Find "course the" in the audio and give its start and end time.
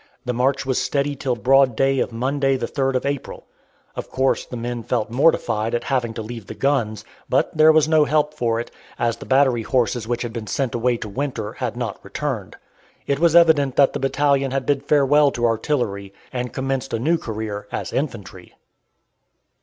4.09-4.57